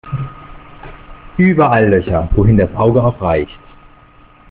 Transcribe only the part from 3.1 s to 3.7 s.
reicht.